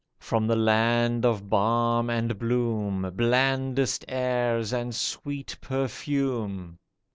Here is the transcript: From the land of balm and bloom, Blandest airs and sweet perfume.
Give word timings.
From 0.17 0.47
the 0.47 0.55
land 0.55 1.27
of 1.27 1.47
balm 1.47 2.09
and 2.09 2.39
bloom, 2.39 3.11
Blandest 3.13 4.03
airs 4.07 4.73
and 4.73 4.95
sweet 4.95 5.55
perfume. 5.61 6.79